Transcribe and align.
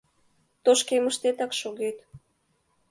Тошкемыштетак 0.63 1.51
шогет... 1.59 1.97